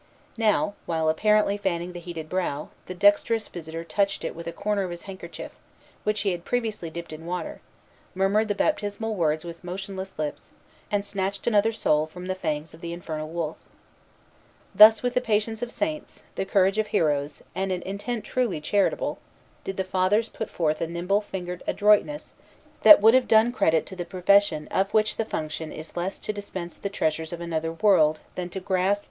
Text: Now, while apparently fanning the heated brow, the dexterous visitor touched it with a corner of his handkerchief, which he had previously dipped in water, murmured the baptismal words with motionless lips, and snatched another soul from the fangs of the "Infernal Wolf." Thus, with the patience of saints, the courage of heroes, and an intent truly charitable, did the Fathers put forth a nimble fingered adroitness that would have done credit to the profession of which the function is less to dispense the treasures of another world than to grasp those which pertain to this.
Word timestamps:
Now, 0.39 0.73
while 0.87 1.09
apparently 1.09 1.57
fanning 1.57 1.93
the 1.93 1.99
heated 1.99 2.27
brow, 2.27 2.69
the 2.87 2.95
dexterous 2.95 3.47
visitor 3.47 3.83
touched 3.83 4.23
it 4.23 4.33
with 4.35 4.47
a 4.47 4.51
corner 4.51 4.81
of 4.81 4.89
his 4.89 5.03
handkerchief, 5.03 5.51
which 6.03 6.21
he 6.21 6.31
had 6.31 6.43
previously 6.43 6.89
dipped 6.89 7.13
in 7.13 7.27
water, 7.27 7.61
murmured 8.15 8.47
the 8.47 8.55
baptismal 8.55 9.13
words 9.13 9.45
with 9.45 9.63
motionless 9.63 10.17
lips, 10.17 10.53
and 10.89 11.05
snatched 11.05 11.45
another 11.45 11.71
soul 11.71 12.07
from 12.07 12.25
the 12.25 12.33
fangs 12.33 12.73
of 12.73 12.81
the 12.81 12.93
"Infernal 12.93 13.29
Wolf." 13.29 13.57
Thus, 14.73 15.03
with 15.03 15.13
the 15.13 15.21
patience 15.21 15.61
of 15.61 15.71
saints, 15.71 16.23
the 16.33 16.45
courage 16.45 16.79
of 16.79 16.87
heroes, 16.87 17.43
and 17.53 17.71
an 17.71 17.83
intent 17.83 18.23
truly 18.25 18.59
charitable, 18.59 19.19
did 19.63 19.77
the 19.77 19.83
Fathers 19.83 20.29
put 20.29 20.49
forth 20.49 20.81
a 20.81 20.87
nimble 20.87 21.21
fingered 21.21 21.61
adroitness 21.67 22.33
that 22.81 23.01
would 23.03 23.13
have 23.13 23.27
done 23.27 23.51
credit 23.51 23.85
to 23.85 23.95
the 23.95 24.05
profession 24.05 24.67
of 24.69 24.95
which 24.95 25.17
the 25.17 25.25
function 25.25 25.71
is 25.71 25.95
less 25.95 26.17
to 26.17 26.33
dispense 26.33 26.75
the 26.75 26.89
treasures 26.89 27.31
of 27.31 27.39
another 27.39 27.73
world 27.73 28.17
than 28.33 28.49
to 28.49 28.59
grasp 28.59 28.65
those 28.65 28.89
which 28.89 28.89
pertain 28.89 28.89
to 28.89 28.89
this. 28.95 28.99